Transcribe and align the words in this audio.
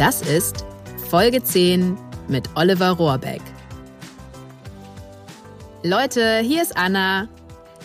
Das 0.00 0.22
ist 0.22 0.64
Folge 1.10 1.42
10 1.42 1.94
mit 2.26 2.48
Oliver 2.54 2.92
Rohrbeck. 2.92 3.42
Leute, 5.82 6.38
hier 6.38 6.62
ist 6.62 6.74
Anna. 6.74 7.28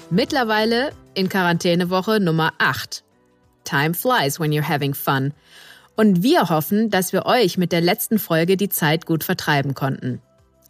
Mittlerweile 0.09 0.93
in 1.13 1.27
Quarantänewoche 1.27 2.21
Nummer 2.21 2.53
8. 2.57 3.03
Time 3.65 3.93
flies 3.93 4.39
when 4.39 4.53
you're 4.53 4.61
having 4.61 4.93
fun. 4.93 5.33
Und 5.97 6.23
wir 6.23 6.47
hoffen, 6.47 6.89
dass 6.89 7.11
wir 7.11 7.25
euch 7.25 7.57
mit 7.57 7.73
der 7.73 7.81
letzten 7.81 8.17
Folge 8.17 8.55
die 8.55 8.69
Zeit 8.69 9.05
gut 9.05 9.25
vertreiben 9.25 9.73
konnten. 9.73 10.21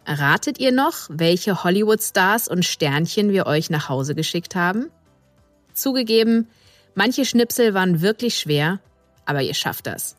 Ratet 0.04 0.58
ihr 0.58 0.72
noch, 0.72 1.06
welche 1.10 1.62
Hollywood-Stars 1.62 2.48
und 2.48 2.64
Sternchen 2.64 3.30
wir 3.30 3.46
euch 3.46 3.70
nach 3.70 3.88
Hause 3.88 4.16
geschickt 4.16 4.56
haben? 4.56 4.90
Zugegeben, 5.74 6.48
manche 6.96 7.24
Schnipsel 7.24 7.72
waren 7.72 8.00
wirklich 8.00 8.36
schwer, 8.36 8.80
aber 9.26 9.42
ihr 9.42 9.54
schafft 9.54 9.86
das. 9.86 10.15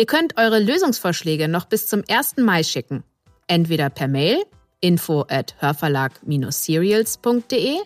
Ihr 0.00 0.06
könnt 0.06 0.38
eure 0.38 0.58
Lösungsvorschläge 0.58 1.46
noch 1.46 1.66
bis 1.66 1.86
zum 1.86 2.02
1. 2.08 2.38
Mai 2.38 2.62
schicken. 2.62 3.04
Entweder 3.48 3.90
per 3.90 4.08
Mail 4.08 4.42
info 4.80 5.26
at 5.28 5.56
hörverlag-serials.de 5.58 7.76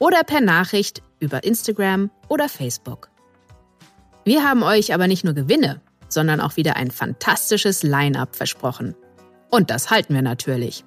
oder 0.00 0.24
per 0.24 0.40
Nachricht 0.40 1.00
über 1.20 1.44
Instagram 1.44 2.10
oder 2.26 2.48
Facebook. 2.48 3.08
Wir 4.24 4.42
haben 4.42 4.64
euch 4.64 4.92
aber 4.92 5.06
nicht 5.06 5.22
nur 5.22 5.34
Gewinne, 5.34 5.80
sondern 6.08 6.40
auch 6.40 6.56
wieder 6.56 6.74
ein 6.74 6.90
fantastisches 6.90 7.84
Line-up 7.84 8.34
versprochen. 8.34 8.96
Und 9.48 9.70
das 9.70 9.92
halten 9.92 10.14
wir 10.14 10.22
natürlich. 10.22 10.84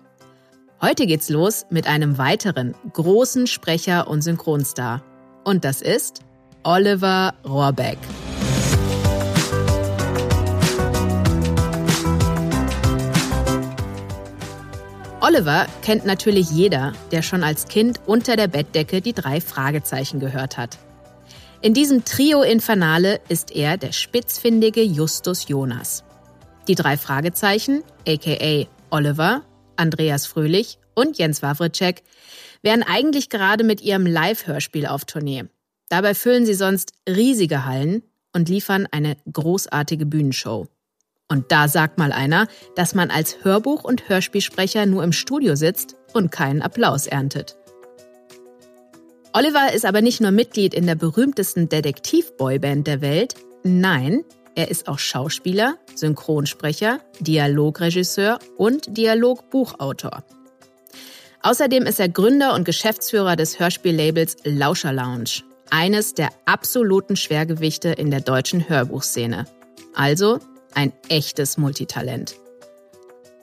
Heute 0.82 1.06
geht's 1.06 1.30
los 1.30 1.66
mit 1.70 1.88
einem 1.88 2.18
weiteren 2.18 2.76
großen 2.92 3.48
Sprecher 3.48 4.10
und 4.10 4.22
Synchronstar. 4.22 5.02
Und 5.46 5.64
das 5.64 5.82
ist 5.82 6.20
Oliver 6.64 7.36
Rohrbeck. 7.46 8.00
Oliver 15.24 15.68
kennt 15.84 16.04
natürlich 16.04 16.50
jeder, 16.50 16.94
der 17.12 17.22
schon 17.22 17.44
als 17.44 17.68
Kind 17.68 18.00
unter 18.08 18.36
der 18.36 18.48
Bettdecke 18.48 19.02
die 19.02 19.14
drei 19.14 19.40
Fragezeichen 19.40 20.20
gehört 20.20 20.58
hat. 20.58 20.80
In 21.62 21.76
diesem 21.76 22.04
Trio 22.06 22.42
Infernale 22.42 23.22
ist 23.30 23.56
er 23.56 23.78
der 23.78 23.92
spitzfindige 23.92 24.82
Justus 24.82 25.48
Jonas. 25.48 26.04
Die 26.68 26.74
drei 26.74 26.98
Fragezeichen, 26.98 27.84
aka 28.08 28.66
Oliver, 28.90 29.44
Andreas 29.76 30.26
Fröhlich 30.26 30.80
und 30.96 31.20
Jens 31.20 31.44
Wawritschek, 31.44 32.02
wären 32.64 32.82
eigentlich 32.82 33.30
gerade 33.30 33.64
mit 33.64 33.80
ihrem 33.80 34.08
Live-Hörspiel 34.08 34.88
auf 34.88 35.06
Tournee. 35.06 35.44
Dabei 35.90 36.16
füllen 36.16 36.48
sie 36.48 36.56
sonst 36.56 36.94
riesige 37.08 37.66
Hallen 37.66 38.02
und 38.34 38.50
liefern 38.50 38.88
eine 38.90 39.18
großartige 39.32 40.08
Bühnenshow. 40.08 40.68
Und 41.32 41.50
da 41.50 41.70
sagt 41.70 41.98
mal 41.98 42.12
einer, 42.12 42.48
dass 42.76 42.94
man 42.94 43.10
als 43.10 43.38
Hörbuch- 43.46 43.86
und 43.86 44.10
Hörspielsprecher 44.10 44.86
nur 44.86 45.02
im 45.02 45.14
Studio 45.14 45.56
sitzt 45.56 45.96
und 46.12 46.30
keinen 46.30 46.62
Applaus 46.62 47.08
erntet. 47.08 47.56
Oliver 49.32 49.72
ist 49.74 49.86
aber 49.86 50.02
nicht 50.02 50.20
nur 50.20 50.32
Mitglied 50.32 50.74
in 50.74 50.86
der 50.86 50.96
berühmtesten 50.96 51.70
Detektiv-Boyband 51.70 52.86
der 52.86 53.00
Welt, 53.00 53.36
nein, 53.64 54.26
er 54.56 54.70
ist 54.70 54.90
auch 54.90 55.00
Schauspieler, 55.00 55.76
Synchronsprecher, 55.96 57.00
Dialogregisseur 57.22 58.38
und 58.58 58.98
Dialogbuchautor. 58.98 60.26
Außerdem 61.44 61.86
ist 61.86 62.02
er 62.02 62.10
Gründer 62.10 62.56
und 62.56 62.66
Geschäftsführer 62.66 63.38
des 63.38 63.58
Hörspiellabels 63.58 64.36
Lauscher 64.44 64.92
Lounge, 64.92 65.44
eines 65.70 66.14
der 66.14 66.28
absoluten 66.44 67.16
Schwergewichte 67.16 67.88
in 67.88 68.12
der 68.12 68.20
deutschen 68.20 68.68
Hörbuchszene. 68.68 69.46
Also 69.96 70.40
ein 70.74 70.94
echtes 71.10 71.58
Multitalent. 71.58 72.36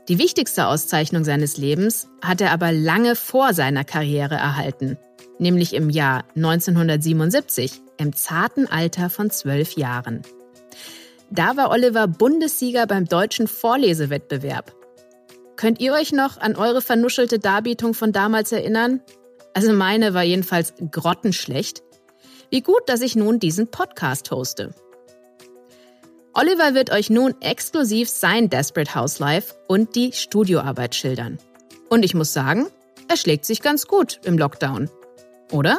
Die 0.09 0.19
wichtigste 0.19 0.67
Auszeichnung 0.67 1.25
seines 1.25 1.59
Lebens 1.59 2.09
hat 2.23 2.41
er 2.41 2.51
aber 2.51 2.73
lange 2.73 3.15
vor 3.15 3.53
seiner 3.53 3.85
Karriere 3.85 4.37
erhalten, 4.37 4.97
nämlich 5.39 5.75
im 5.75 5.91
Jahr 5.91 6.25
1977, 6.35 7.83
im 7.99 8.15
zarten 8.15 8.67
Alter 8.67 9.11
von 9.11 9.31
zwölf 9.31 9.73
Jahren. 9.73 10.23
Da 11.31 11.59
war 11.59 11.71
Oliver 11.71 12.07
Bundessieger 12.07 12.87
beim 12.87 13.05
deutschen 13.05 13.49
Vorlesewettbewerb. 13.49 14.75
Könnt 15.57 15.81
ihr 15.81 15.93
euch 15.93 16.13
noch 16.13 16.39
an 16.39 16.57
eure 16.57 16.81
vernuschelte 16.81 17.39
Darbietung 17.39 17.93
von 17.93 18.13
damals 18.13 18.53
erinnern? 18.53 19.03
Also 19.53 19.73
meine 19.73 20.15
war 20.15 20.23
jedenfalls 20.23 20.73
grottenschlecht. 20.91 21.83
Wie 22.51 22.63
gut, 22.63 22.83
dass 22.87 23.03
ich 23.03 23.15
nun 23.15 23.41
diesen 23.41 23.71
Podcast 23.71 24.31
hoste. 24.31 24.73
Oliver 26.35 26.75
wird 26.75 26.91
euch 26.91 27.11
nun 27.11 27.35
exklusiv 27.41 28.09
sein 28.09 28.49
Desperate 28.49 28.95
House 28.95 29.19
Life 29.19 29.55
und 29.67 29.95
die 29.97 30.13
Studioarbeit 30.13 30.95
schildern. 30.95 31.39
Und 31.89 32.05
ich 32.05 32.15
muss 32.15 32.33
sagen, 32.33 32.67
er 33.09 33.17
schlägt 33.17 33.45
sich 33.45 33.63
ganz 33.63 33.87
gut 33.87 34.21
im 34.25 34.39
Lockdown. 34.39 34.91
Oder? 35.51 35.79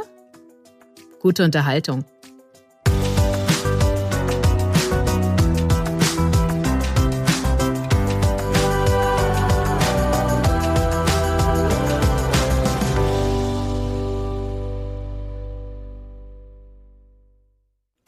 Gute 1.20 1.44
Unterhaltung. 1.44 2.04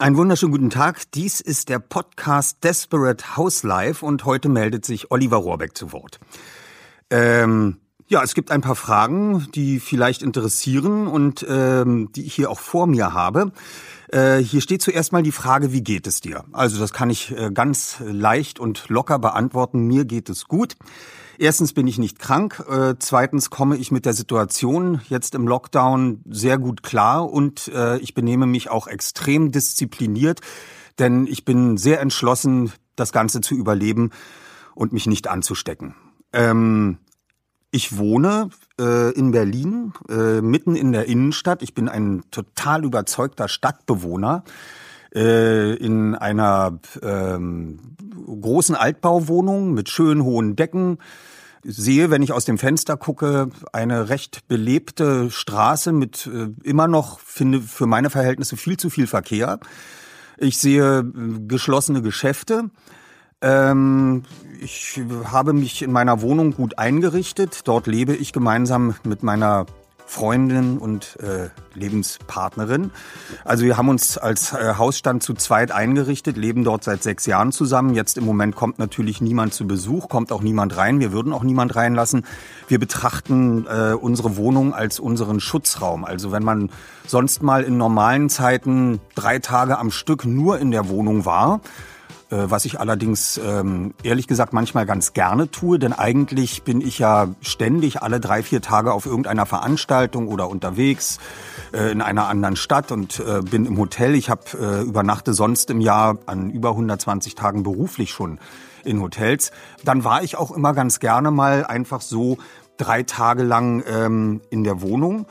Einen 0.02 0.16
wunderschönen 0.16 0.50
guten 0.50 0.68
Tag. 0.68 1.12
Dies 1.12 1.40
ist 1.40 1.68
der 1.68 1.78
Podcast 1.78 2.64
Desperate 2.64 3.36
House 3.36 3.62
Life 3.62 4.04
und 4.04 4.24
heute 4.24 4.48
meldet 4.48 4.84
sich 4.84 5.12
Oliver 5.12 5.36
Rohrbeck 5.36 5.78
zu 5.78 5.92
Wort. 5.92 6.18
Ähm, 7.08 7.76
ja, 8.08 8.20
es 8.24 8.34
gibt 8.34 8.50
ein 8.50 8.62
paar 8.62 8.74
Fragen, 8.74 9.46
die 9.54 9.78
vielleicht 9.78 10.22
interessieren 10.22 11.06
und 11.06 11.46
ähm, 11.48 12.10
die 12.16 12.24
ich 12.26 12.34
hier 12.34 12.50
auch 12.50 12.58
vor 12.58 12.88
mir 12.88 13.14
habe. 13.14 13.52
Äh, 14.08 14.38
hier 14.38 14.60
steht 14.60 14.82
zuerst 14.82 15.12
mal 15.12 15.22
die 15.22 15.30
Frage, 15.30 15.72
wie 15.72 15.84
geht 15.84 16.08
es 16.08 16.20
dir? 16.20 16.46
Also 16.50 16.80
das 16.80 16.92
kann 16.92 17.08
ich 17.08 17.30
äh, 17.38 17.52
ganz 17.54 17.98
leicht 18.04 18.58
und 18.58 18.88
locker 18.88 19.20
beantworten. 19.20 19.86
Mir 19.86 20.04
geht 20.04 20.28
es 20.28 20.48
gut. 20.48 20.74
Erstens 21.38 21.72
bin 21.72 21.86
ich 21.86 21.98
nicht 21.98 22.18
krank, 22.18 22.62
äh, 22.68 22.94
zweitens 22.98 23.50
komme 23.50 23.76
ich 23.76 23.90
mit 23.90 24.06
der 24.06 24.12
Situation 24.12 25.00
jetzt 25.08 25.34
im 25.34 25.48
Lockdown 25.48 26.22
sehr 26.28 26.58
gut 26.58 26.82
klar 26.82 27.30
und 27.30 27.68
äh, 27.68 27.98
ich 27.98 28.14
benehme 28.14 28.46
mich 28.46 28.70
auch 28.70 28.86
extrem 28.86 29.50
diszipliniert, 29.50 30.40
denn 30.98 31.26
ich 31.26 31.44
bin 31.44 31.76
sehr 31.78 32.00
entschlossen, 32.00 32.72
das 32.96 33.12
Ganze 33.12 33.40
zu 33.40 33.54
überleben 33.54 34.10
und 34.74 34.92
mich 34.92 35.06
nicht 35.06 35.28
anzustecken. 35.28 35.94
Ähm, 36.32 36.98
ich 37.70 37.96
wohne 37.96 38.50
äh, 38.78 39.12
in 39.12 39.30
Berlin, 39.30 39.94
äh, 40.08 40.42
mitten 40.42 40.76
in 40.76 40.92
der 40.92 41.06
Innenstadt. 41.06 41.62
Ich 41.62 41.74
bin 41.74 41.88
ein 41.88 42.22
total 42.30 42.84
überzeugter 42.84 43.48
Stadtbewohner 43.48 44.44
äh, 45.14 45.74
in 45.74 46.14
einer 46.14 46.78
ähm, 47.02 47.78
großen 48.26 48.74
Altbauwohnung 48.74 49.74
mit 49.74 49.88
schön 49.88 50.22
hohen 50.22 50.56
Decken. 50.56 50.98
Sehe, 51.64 52.10
wenn 52.10 52.22
ich 52.22 52.32
aus 52.32 52.44
dem 52.44 52.58
Fenster 52.58 52.96
gucke, 52.96 53.48
eine 53.72 54.08
recht 54.08 54.48
belebte 54.48 55.30
Straße 55.30 55.92
mit 55.92 56.26
äh, 56.26 56.48
immer 56.66 56.88
noch, 56.88 57.20
finde 57.20 57.60
für 57.60 57.86
meine 57.86 58.10
Verhältnisse 58.10 58.56
viel 58.56 58.76
zu 58.76 58.90
viel 58.90 59.06
Verkehr. 59.06 59.60
Ich 60.38 60.58
sehe 60.58 61.00
äh, 61.00 61.04
geschlossene 61.46 62.02
Geschäfte. 62.02 62.70
Ähm, 63.42 64.24
ich 64.60 65.00
habe 65.24 65.52
mich 65.52 65.82
in 65.82 65.92
meiner 65.92 66.20
Wohnung 66.20 66.52
gut 66.52 66.78
eingerichtet. 66.78 67.60
Dort 67.64 67.86
lebe 67.86 68.14
ich 68.14 68.32
gemeinsam 68.32 68.94
mit 69.04 69.22
meiner 69.22 69.66
Freundin 70.06 70.78
und 70.78 71.18
äh, 71.20 71.48
Lebenspartnerin. 71.74 72.90
Also 73.44 73.64
wir 73.64 73.76
haben 73.76 73.88
uns 73.88 74.18
als 74.18 74.52
äh, 74.52 74.74
Hausstand 74.76 75.22
zu 75.22 75.34
zweit 75.34 75.72
eingerichtet, 75.72 76.36
leben 76.36 76.64
dort 76.64 76.84
seit 76.84 77.02
sechs 77.02 77.26
Jahren 77.26 77.52
zusammen. 77.52 77.94
Jetzt 77.94 78.18
im 78.18 78.24
Moment 78.24 78.54
kommt 78.54 78.78
natürlich 78.78 79.20
niemand 79.20 79.54
zu 79.54 79.66
Besuch, 79.66 80.08
kommt 80.08 80.32
auch 80.32 80.42
niemand 80.42 80.76
rein. 80.76 81.00
Wir 81.00 81.12
würden 81.12 81.32
auch 81.32 81.42
niemand 81.42 81.74
reinlassen. 81.76 82.26
Wir 82.68 82.78
betrachten 82.78 83.66
äh, 83.66 83.94
unsere 83.94 84.36
Wohnung 84.36 84.74
als 84.74 85.00
unseren 85.00 85.40
Schutzraum. 85.40 86.04
Also 86.04 86.32
wenn 86.32 86.44
man 86.44 86.70
sonst 87.06 87.42
mal 87.42 87.62
in 87.62 87.76
normalen 87.76 88.28
Zeiten 88.28 89.00
drei 89.14 89.38
Tage 89.38 89.78
am 89.78 89.90
Stück 89.90 90.24
nur 90.24 90.58
in 90.58 90.70
der 90.70 90.88
Wohnung 90.88 91.24
war, 91.24 91.60
was 92.34 92.64
ich 92.64 92.80
allerdings 92.80 93.38
ähm, 93.38 93.92
ehrlich 94.02 94.26
gesagt 94.26 94.52
manchmal 94.52 94.86
ganz 94.86 95.12
gerne 95.12 95.50
tue, 95.50 95.78
denn 95.78 95.92
eigentlich 95.92 96.62
bin 96.62 96.80
ich 96.80 96.98
ja 96.98 97.28
ständig 97.42 98.02
alle 98.02 98.20
drei, 98.20 98.42
vier 98.42 98.62
Tage 98.62 98.92
auf 98.92 99.04
irgendeiner 99.04 99.44
Veranstaltung 99.44 100.28
oder 100.28 100.48
unterwegs 100.48 101.18
äh, 101.72 101.92
in 101.92 102.00
einer 102.00 102.28
anderen 102.28 102.56
Stadt 102.56 102.90
und 102.90 103.20
äh, 103.20 103.42
bin 103.42 103.66
im 103.66 103.78
Hotel. 103.78 104.14
Ich 104.14 104.30
habe 104.30 104.42
äh, 104.58 104.82
übernachte 104.82 105.34
sonst 105.34 105.70
im 105.70 105.80
Jahr 105.80 106.18
an 106.26 106.50
über 106.50 106.70
120 106.70 107.34
Tagen 107.34 107.62
beruflich 107.62 108.12
schon 108.12 108.38
in 108.84 109.00
Hotels. 109.00 109.52
Dann 109.84 110.04
war 110.04 110.22
ich 110.22 110.36
auch 110.36 110.50
immer 110.50 110.72
ganz 110.72 111.00
gerne 111.00 111.30
mal 111.30 111.66
einfach 111.66 112.00
so 112.00 112.38
drei 112.76 113.02
Tage 113.02 113.42
lang 113.42 113.82
ähm, 113.86 114.40
in 114.50 114.64
der 114.64 114.80
Wohnung. 114.80 115.26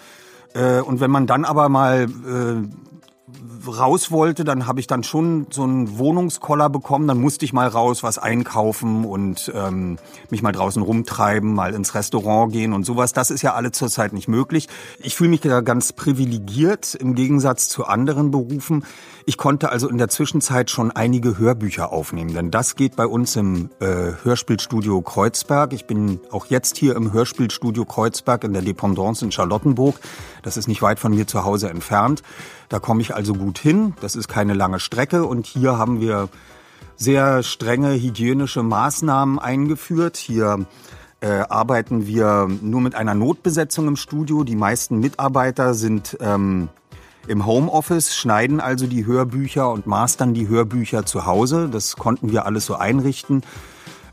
Äh, 0.54 0.82
und 0.82 1.00
wenn 1.00 1.12
man 1.12 1.28
dann 1.28 1.46
aber 1.46 1.70
mal 1.70 2.04
äh, 2.04 2.91
raus 3.68 4.12
wollte, 4.12 4.44
dann 4.44 4.68
habe 4.68 4.80
ich 4.80 4.88
dann 4.88 5.04
schon 5.04 5.48
so 5.50 5.64
einen 5.64 5.98
Wohnungskoller 5.98 6.70
bekommen. 6.70 7.08
Dann 7.08 7.20
musste 7.20 7.46
ich 7.46 7.54
mal 7.54 7.68
raus, 7.68 8.04
was 8.04 8.18
einkaufen 8.18 9.06
und 9.06 9.52
ähm, 9.56 9.98
mich 10.30 10.42
mal 10.42 10.52
draußen 10.52 10.82
rumtreiben, 10.82 11.54
mal 11.54 11.74
ins 11.74 11.96
Restaurant 11.96 12.52
gehen 12.52 12.74
und 12.74 12.86
sowas. 12.86 13.14
Das 13.14 13.32
ist 13.32 13.42
ja 13.42 13.54
alle 13.54 13.72
zurzeit 13.72 14.14
nicht 14.14 14.28
möglich. 14.28 14.68
Ich 15.00 15.16
fühle 15.16 15.30
mich 15.30 15.42
da 15.42 15.62
ganz 15.62 15.94
privilegiert 15.94 16.96
im 16.96 17.16
Gegensatz 17.16 17.70
zu 17.70 17.86
anderen 17.86 18.32
Berufen. 18.32 18.86
Ich 19.26 19.38
konnte 19.38 19.70
also 19.70 19.88
in 19.88 19.98
der 19.98 20.10
Zwischenzeit 20.10 20.72
schon 20.72 20.92
einige 20.92 21.38
Hörbücher 21.38 21.92
aufnehmen, 21.92 22.34
denn 22.34 22.52
das 22.52 22.76
geht 22.76 22.96
bei 22.96 23.06
uns 23.06 23.36
im 23.36 23.70
äh, 23.80 24.14
Hörspielstudio 24.24 25.02
Kreuzberg. 25.02 25.74
Ich 25.74 25.86
bin 25.86 26.20
auch 26.32 26.48
jetzt 26.48 26.78
hier 26.78 26.96
im 26.96 27.14
Hörspielstudio 27.14 27.86
Kreuzberg 27.86 28.44
in 28.44 28.54
der 28.54 28.64
Dependance 28.64 29.24
in 29.24 29.32
Charlottenburg. 29.32 30.00
Das 30.42 30.58
ist 30.58 30.68
nicht 30.68 30.82
weit 30.82 31.00
von 31.00 31.14
mir 31.14 31.28
zu 31.28 31.44
Hause 31.44 31.70
entfernt. 31.70 32.24
Da 32.72 32.80
komme 32.80 33.02
ich 33.02 33.14
also 33.14 33.34
gut 33.34 33.60
hin. 33.60 33.96
Das 34.00 34.16
ist 34.16 34.30
keine 34.30 34.54
lange 34.54 34.80
Strecke 34.80 35.26
und 35.26 35.46
hier 35.46 35.78
haben 35.78 36.00
wir 36.00 36.30
sehr 36.96 37.44
strenge 37.44 37.92
hygienische 38.02 38.64
Maßnahmen 38.64 39.40
eingeführt. 39.40 40.16
Hier 40.16 40.66
äh, 41.20 41.42
arbeiten 41.50 42.08
wir 42.08 42.48
nur 42.62 42.80
mit 42.80 42.96
einer 42.96 43.14
Notbesetzung 43.14 43.90
im 43.90 43.98
Studio. 43.98 44.46
Die 44.46 44.56
meisten 44.56 45.02
Mitarbeiter 45.02 45.74
sind 45.74 46.18
ähm, 46.22 46.70
im 47.28 47.46
Homeoffice, 47.46 48.16
schneiden 48.16 48.62
also 48.62 48.88
die 48.88 49.06
Hörbücher 49.06 49.70
und 49.70 49.86
mastern 49.86 50.34
die 50.34 50.48
Hörbücher 50.48 51.06
zu 51.06 51.26
Hause. 51.26 51.68
Das 51.70 51.98
konnten 51.98 52.32
wir 52.32 52.46
alles 52.46 52.68
so 52.68 52.76
einrichten 52.76 53.42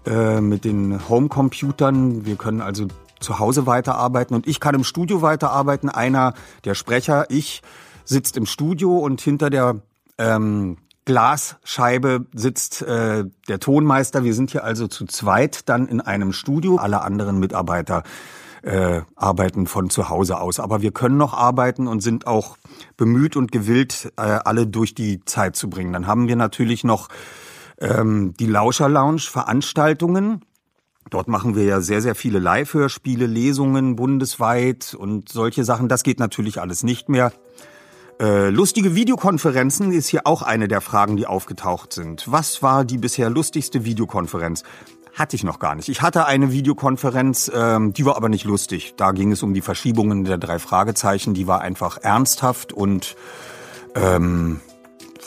äh, 0.05 0.41
mit 0.41 0.65
den 0.65 1.09
Homecomputern. 1.09 2.27
Wir 2.27 2.35
können 2.35 2.61
also 2.61 2.89
zu 3.21 3.39
Hause 3.39 3.67
weiterarbeiten 3.67 4.35
und 4.35 4.49
ich 4.49 4.59
kann 4.59 4.75
im 4.75 4.83
Studio 4.83 5.23
weiterarbeiten. 5.23 5.89
Einer 5.89 6.35
der 6.65 6.75
Sprecher, 6.75 7.27
ich, 7.31 7.63
sitzt 8.09 8.37
im 8.37 8.47
Studio 8.47 8.99
und 8.99 9.21
hinter 9.21 9.51
der 9.51 9.83
ähm, 10.17 10.79
Glasscheibe 11.05 12.27
sitzt 12.35 12.83
äh, 12.83 13.25
der 13.49 13.61
Tonmeister. 13.61 14.25
Wir 14.25 14.35
sind 14.35 14.51
hier 14.51 14.65
also 14.65 14.89
zu 14.89 15.07
zweit 15.07 15.69
dann 15.69 15.87
in 15.89 16.01
einem 16.01 16.33
Studio. 16.33 16.77
Alle 16.77 17.03
anderen 17.03 17.39
Mitarbeiter 17.39 18.03
äh, 18.63 19.03
arbeiten 19.15 19.67
von 19.67 19.91
zu 19.91 20.09
Hause 20.09 20.41
aus. 20.41 20.59
Aber 20.59 20.83
wir 20.83 20.91
können 20.91 21.17
noch 21.17 21.35
arbeiten 21.35 21.87
und 21.87 22.01
sind 22.01 22.27
auch 22.27 22.57
bemüht 22.97 23.37
und 23.37 23.53
gewillt, 23.53 24.13
äh, 24.17 24.23
alle 24.23 24.67
durch 24.67 24.95
die 24.95 25.25
Zeit 25.25 25.55
zu 25.57 25.71
bringen. 25.71 25.93
Dann 25.93 26.07
haben 26.07 26.29
wir 26.29 26.37
natürlich 26.37 26.85
noch 26.85 27.09
ähm, 27.79 28.35
die 28.39 28.47
Lauscher 28.47 28.89
Lounge 28.89 29.21
Veranstaltungen. 29.21 30.45
Dort 31.11 31.29
machen 31.29 31.57
wir 31.57 31.65
ja 31.65 31.81
sehr, 31.81 32.03
sehr 32.03 32.15
viele 32.15 32.39
Live-Hörspiele, 32.39 33.27
Lesungen 33.27 33.97
bundesweit 33.97 34.95
und 34.95 35.31
solche 35.31 35.65
Sachen. 35.65 35.89
Das 35.89 36.03
geht 36.03 36.19
natürlich 36.19 36.61
alles 36.61 36.83
nicht 36.83 37.09
mehr. 37.09 37.33
Äh, 38.21 38.51
lustige 38.51 38.97
Videokonferenzen 38.97 39.93
ist 39.93 40.09
hier 40.09 40.27
auch 40.27 40.43
eine 40.43 40.67
der 40.67 40.81
Fragen, 40.81 41.17
die 41.17 41.27
aufgetaucht 41.27 41.93
sind. 41.93 42.25
Was 42.27 42.63
war 42.63 42.85
die 42.85 42.99
bisher 42.99 43.31
lustigste 43.31 43.85
Videokonferenz? 43.85 44.65
Hatte 45.15 45.37
ich 45.37 45.45
noch 45.45 45.61
gar 45.61 45.77
nicht. 45.77 45.89
Ich 45.89 46.03
hatte 46.03 46.27
eine 46.27 46.51
Videokonferenz, 46.51 47.51
ähm, 47.55 47.93
die 47.93 48.05
war 48.05 48.17
aber 48.17 48.29
nicht 48.29 48.45
lustig. 48.45 48.95
Da 48.97 49.13
ging 49.13 49.31
es 49.31 49.43
um 49.43 49.55
die 49.55 49.61
Verschiebungen 49.61 50.25
der 50.25 50.39
drei 50.39 50.59
Fragezeichen. 50.59 51.33
Die 51.35 51.47
war 51.47 51.61
einfach 51.61 51.99
ernsthaft 51.99 52.73
und 52.73 53.17
ähm, 53.95 54.61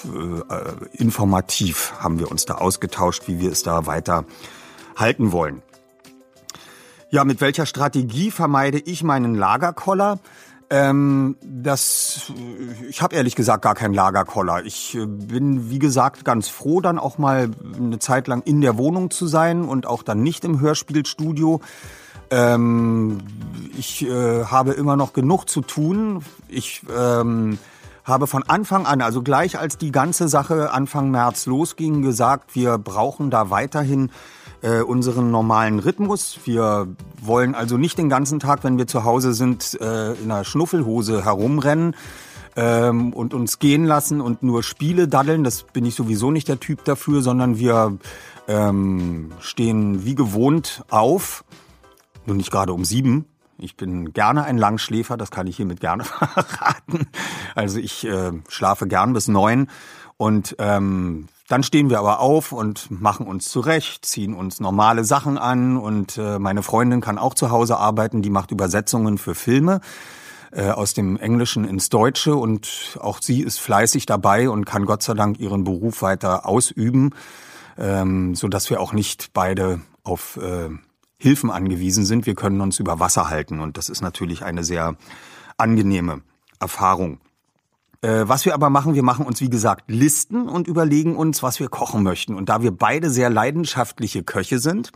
äh, 0.03 0.97
informativ 0.97 1.93
haben 1.99 2.19
wir 2.19 2.29
uns 2.29 2.45
da 2.45 2.55
ausgetauscht, 2.55 3.23
wie 3.27 3.39
wir 3.39 3.51
es 3.51 3.63
da 3.63 3.85
weiter 3.85 4.25
halten 4.97 5.31
wollen. 5.31 5.61
Ja, 7.09 7.23
mit 7.23 7.41
welcher 7.41 7.65
Strategie 7.65 8.31
vermeide 8.31 8.79
ich 8.79 9.03
meinen 9.03 9.35
Lagerkoller? 9.35 10.19
Ähm, 10.73 11.35
das, 11.43 12.31
ich 12.87 13.01
habe 13.01 13.17
ehrlich 13.17 13.35
gesagt 13.35 13.61
gar 13.61 13.75
keinen 13.75 13.93
Lagerkoller. 13.93 14.63
Ich 14.65 14.95
äh, 14.95 15.05
bin, 15.05 15.69
wie 15.69 15.79
gesagt, 15.79 16.23
ganz 16.23 16.47
froh, 16.47 16.79
dann 16.79 16.97
auch 16.97 17.17
mal 17.17 17.51
eine 17.75 17.99
Zeit 17.99 18.29
lang 18.29 18.41
in 18.43 18.61
der 18.61 18.77
Wohnung 18.77 19.11
zu 19.11 19.27
sein 19.27 19.65
und 19.65 19.85
auch 19.85 20.01
dann 20.01 20.23
nicht 20.23 20.45
im 20.45 20.61
Hörspielstudio. 20.61 21.59
Ähm, 22.29 23.17
ich 23.77 24.07
äh, 24.07 24.45
habe 24.45 24.71
immer 24.71 24.95
noch 24.95 25.11
genug 25.11 25.49
zu 25.49 25.59
tun. 25.59 26.23
Ich 26.47 26.83
ähm, 26.97 27.59
habe 28.05 28.25
von 28.25 28.43
Anfang 28.43 28.85
an, 28.85 29.01
also 29.01 29.23
gleich 29.23 29.59
als 29.59 29.77
die 29.77 29.91
ganze 29.91 30.29
Sache 30.29 30.71
Anfang 30.71 31.11
März 31.11 31.47
losging, 31.47 32.01
gesagt, 32.01 32.55
wir 32.55 32.77
brauchen 32.77 33.29
da 33.29 33.49
weiterhin 33.49 34.09
äh, 34.61 34.81
unseren 34.81 35.31
normalen 35.31 35.79
Rhythmus. 35.79 36.39
Wir 36.45 36.87
wollen 37.21 37.55
also 37.55 37.77
nicht 37.77 37.97
den 37.97 38.09
ganzen 38.09 38.39
Tag, 38.39 38.63
wenn 38.63 38.77
wir 38.77 38.87
zu 38.87 39.03
Hause 39.03 39.33
sind, 39.33 39.79
äh, 39.81 40.13
in 40.13 40.31
einer 40.31 40.43
Schnuffelhose 40.43 41.25
herumrennen 41.25 41.95
ähm, 42.55 43.13
und 43.13 43.33
uns 43.33 43.59
gehen 43.59 43.85
lassen 43.85 44.21
und 44.21 44.43
nur 44.43 44.63
Spiele 44.63 45.07
daddeln. 45.07 45.43
Das 45.43 45.63
bin 45.63 45.85
ich 45.85 45.95
sowieso 45.95 46.31
nicht 46.31 46.47
der 46.47 46.59
Typ 46.59 46.83
dafür, 46.85 47.21
sondern 47.21 47.57
wir 47.57 47.97
ähm, 48.47 49.31
stehen 49.39 50.05
wie 50.05 50.15
gewohnt 50.15 50.83
auf. 50.89 51.43
Nur 52.25 52.35
nicht 52.35 52.51
gerade 52.51 52.73
um 52.73 52.85
sieben. 52.85 53.25
Ich 53.57 53.77
bin 53.77 54.11
gerne 54.11 54.43
ein 54.43 54.57
Langschläfer, 54.57 55.17
das 55.17 55.29
kann 55.29 55.45
ich 55.45 55.57
hiermit 55.57 55.79
gerne 55.79 56.03
verraten. 56.05 57.07
Also 57.53 57.79
ich 57.79 58.05
äh, 58.07 58.31
schlafe 58.47 58.87
gern 58.87 59.13
bis 59.13 59.27
neun 59.27 59.69
und 60.17 60.55
ähm, 60.59 61.27
dann 61.51 61.63
stehen 61.63 61.89
wir 61.89 61.99
aber 61.99 62.21
auf 62.21 62.53
und 62.53 62.89
machen 62.89 63.27
uns 63.27 63.49
zurecht, 63.49 64.05
ziehen 64.05 64.33
uns 64.33 64.61
normale 64.61 65.03
Sachen 65.03 65.37
an 65.37 65.75
und 65.75 66.17
äh, 66.17 66.39
meine 66.39 66.63
Freundin 66.63 67.01
kann 67.01 67.17
auch 67.17 67.33
zu 67.33 67.51
Hause 67.51 67.77
arbeiten, 67.77 68.21
die 68.21 68.29
macht 68.29 68.51
Übersetzungen 68.51 69.17
für 69.17 69.35
Filme 69.35 69.81
äh, 70.51 70.69
aus 70.69 70.93
dem 70.93 71.17
Englischen 71.17 71.65
ins 71.65 71.89
Deutsche 71.89 72.35
und 72.35 72.97
auch 73.01 73.19
sie 73.21 73.41
ist 73.41 73.59
fleißig 73.59 74.05
dabei 74.05 74.49
und 74.49 74.63
kann 74.63 74.85
Gott 74.85 75.03
sei 75.03 75.13
Dank 75.13 75.39
ihren 75.39 75.65
Beruf 75.65 76.01
weiter 76.01 76.45
ausüben, 76.45 77.11
ähm, 77.77 78.33
so 78.33 78.47
dass 78.47 78.69
wir 78.69 78.79
auch 78.79 78.93
nicht 78.93 79.31
beide 79.33 79.81
auf 80.03 80.37
äh, 80.37 80.69
Hilfen 81.17 81.51
angewiesen 81.51 82.05
sind. 82.05 82.25
Wir 82.25 82.35
können 82.35 82.61
uns 82.61 82.79
über 82.79 83.01
Wasser 83.01 83.29
halten 83.29 83.59
und 83.59 83.75
das 83.75 83.89
ist 83.89 84.01
natürlich 84.01 84.43
eine 84.43 84.63
sehr 84.63 84.95
angenehme 85.57 86.21
Erfahrung. 86.61 87.19
Äh, 88.01 88.27
was 88.27 88.45
wir 88.45 88.53
aber 88.55 88.69
machen, 88.69 88.95
wir 88.95 89.03
machen 89.03 89.25
uns 89.25 89.41
wie 89.41 89.49
gesagt 89.49 89.83
Listen 89.87 90.49
und 90.49 90.67
überlegen 90.67 91.15
uns, 91.15 91.43
was 91.43 91.59
wir 91.59 91.69
kochen 91.69 92.01
möchten. 92.03 92.35
Und 92.35 92.49
da 92.49 92.61
wir 92.61 92.71
beide 92.71 93.09
sehr 93.09 93.29
leidenschaftliche 93.29 94.23
Köche 94.23 94.59
sind, 94.59 94.91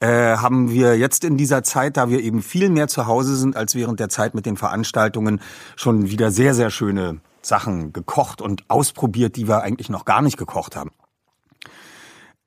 äh, 0.00 0.36
haben 0.36 0.70
wir 0.70 0.96
jetzt 0.96 1.24
in 1.24 1.36
dieser 1.36 1.62
Zeit, 1.62 1.96
da 1.96 2.08
wir 2.08 2.20
eben 2.20 2.42
viel 2.42 2.70
mehr 2.70 2.88
zu 2.88 3.06
Hause 3.06 3.36
sind 3.36 3.56
als 3.56 3.74
während 3.74 4.00
der 4.00 4.08
Zeit 4.08 4.34
mit 4.34 4.46
den 4.46 4.56
Veranstaltungen, 4.56 5.40
schon 5.76 6.08
wieder 6.08 6.30
sehr, 6.30 6.54
sehr 6.54 6.70
schöne 6.70 7.20
Sachen 7.42 7.92
gekocht 7.92 8.40
und 8.40 8.64
ausprobiert, 8.68 9.36
die 9.36 9.46
wir 9.46 9.62
eigentlich 9.62 9.90
noch 9.90 10.04
gar 10.04 10.22
nicht 10.22 10.38
gekocht 10.38 10.74
haben. 10.74 10.90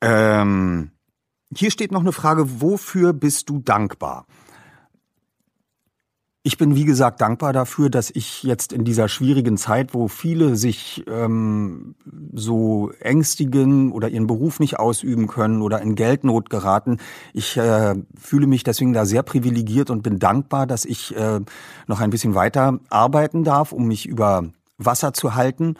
Ähm, 0.01 0.91
hier 1.55 1.69
steht 1.69 1.91
noch 1.91 2.01
eine 2.01 2.11
Frage, 2.11 2.61
wofür 2.61 3.13
bist 3.13 3.49
du 3.49 3.59
dankbar? 3.59 4.25
Ich 6.43 6.57
bin, 6.57 6.73
wie 6.73 6.85
gesagt, 6.85 7.21
dankbar 7.21 7.53
dafür, 7.53 7.91
dass 7.91 8.09
ich 8.09 8.41
jetzt 8.41 8.73
in 8.73 8.83
dieser 8.83 9.07
schwierigen 9.07 9.57
Zeit, 9.57 9.93
wo 9.93 10.07
viele 10.07 10.55
sich 10.55 11.03
ähm, 11.07 11.93
so 12.33 12.91
ängstigen 12.99 13.91
oder 13.91 14.09
ihren 14.09 14.25
Beruf 14.25 14.59
nicht 14.59 14.79
ausüben 14.79 15.27
können 15.27 15.61
oder 15.61 15.81
in 15.81 15.93
Geldnot 15.93 16.49
geraten, 16.49 16.97
ich 17.33 17.57
äh, 17.57 17.93
fühle 18.19 18.47
mich 18.47 18.63
deswegen 18.63 18.91
da 18.91 19.05
sehr 19.05 19.21
privilegiert 19.21 19.91
und 19.91 20.01
bin 20.01 20.17
dankbar, 20.17 20.65
dass 20.65 20.85
ich 20.85 21.15
äh, 21.15 21.41
noch 21.85 21.99
ein 21.99 22.09
bisschen 22.09 22.33
weiter 22.33 22.79
arbeiten 22.89 23.43
darf, 23.43 23.71
um 23.71 23.85
mich 23.85 24.07
über 24.07 24.45
Wasser 24.79 25.13
zu 25.13 25.35
halten 25.35 25.75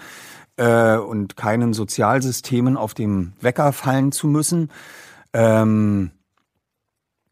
äh, 0.58 0.96
und 0.96 1.36
keinen 1.38 1.74
Sozialsystemen 1.74 2.78
auf 2.78 2.94
dem 2.94 3.34
Wecker 3.42 3.74
fallen 3.74 4.12
zu 4.12 4.28
müssen. 4.28 4.70
Ähm, 5.34 6.12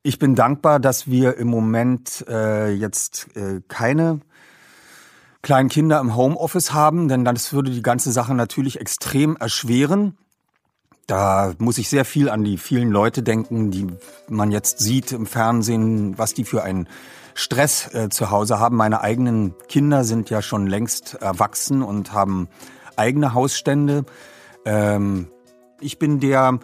Ich 0.09 0.17
bin 0.17 0.33
dankbar, 0.33 0.79
dass 0.79 1.05
wir 1.05 1.37
im 1.37 1.49
Moment 1.49 2.25
äh, 2.27 2.71
jetzt 2.71 3.27
äh, 3.35 3.61
keine 3.67 4.21
kleinen 5.43 5.69
Kinder 5.69 5.99
im 5.99 6.15
Homeoffice 6.15 6.73
haben, 6.73 7.09
denn 7.09 7.23
das 7.23 7.53
würde 7.53 7.69
die 7.69 7.83
ganze 7.83 8.11
Sache 8.11 8.33
natürlich 8.33 8.81
extrem 8.81 9.37
erschweren. 9.37 10.17
Da 11.05 11.53
muss 11.59 11.77
ich 11.77 11.89
sehr 11.89 12.05
viel 12.05 12.27
an 12.27 12.43
die 12.43 12.57
vielen 12.57 12.89
Leute 12.89 13.21
denken, 13.21 13.69
die 13.69 13.85
man 14.27 14.49
jetzt 14.49 14.79
sieht 14.79 15.11
im 15.11 15.27
Fernsehen, 15.27 16.17
was 16.17 16.33
die 16.33 16.43
für 16.43 16.63
einen 16.63 16.89
Stress 17.35 17.93
äh, 17.93 18.09
zu 18.09 18.31
Hause 18.31 18.57
haben. 18.57 18.77
Meine 18.77 19.01
eigenen 19.01 19.53
Kinder 19.67 20.03
sind 20.03 20.31
ja 20.31 20.41
schon 20.41 20.65
längst 20.65 21.21
erwachsen 21.21 21.83
und 21.83 22.13
haben 22.13 22.47
eigene 22.95 23.35
Hausstände. 23.35 24.05
Ähm, 24.65 25.27
ich 25.79 25.99
bin 25.99 26.19
der, 26.19 26.57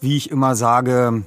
wie 0.00 0.18
ich 0.18 0.30
immer 0.30 0.54
sage, 0.54 1.24